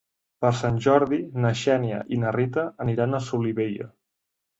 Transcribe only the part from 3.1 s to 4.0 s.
a Solivella.